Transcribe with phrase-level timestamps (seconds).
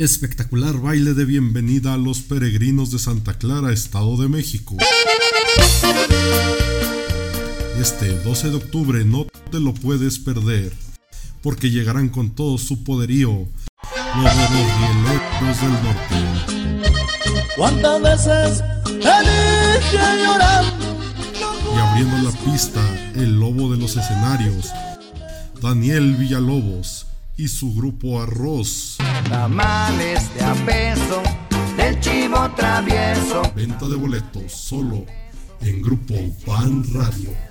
[0.00, 4.78] Espectacular baile de bienvenida a los peregrinos de Santa Clara, Estado de México.
[7.78, 10.72] Este 12 de octubre no te lo puedes perder,
[11.42, 13.46] porque llegarán con todo su poderío
[14.16, 14.24] los
[15.60, 16.16] del norte.
[17.54, 20.96] ¿Cuántas veces te dije llorando?
[21.76, 22.80] Y abriendo la pista,
[23.16, 24.70] el lobo de los escenarios,
[25.60, 27.06] Daniel Villalobos
[27.40, 28.98] y su grupo Arroz.
[32.56, 33.42] Travieso.
[33.54, 35.04] Venta de boletos solo
[35.60, 36.14] en Grupo
[36.46, 37.49] Pan Radio.